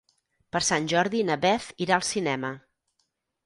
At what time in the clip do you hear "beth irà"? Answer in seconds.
1.45-1.95